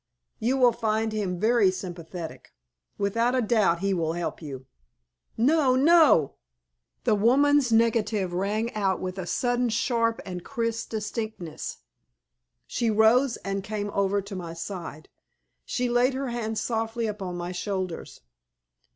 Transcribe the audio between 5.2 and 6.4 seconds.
"No! No!"